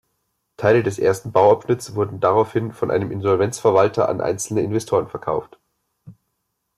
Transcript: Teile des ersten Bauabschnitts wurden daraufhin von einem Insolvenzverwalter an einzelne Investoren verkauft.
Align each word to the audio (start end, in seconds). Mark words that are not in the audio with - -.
Teile 0.57 0.81
des 0.81 0.97
ersten 0.97 1.31
Bauabschnitts 1.31 1.93
wurden 1.93 2.19
daraufhin 2.19 2.71
von 2.73 2.89
einem 2.89 3.11
Insolvenzverwalter 3.11 4.09
an 4.09 4.19
einzelne 4.19 4.61
Investoren 4.61 5.07
verkauft. 5.07 5.59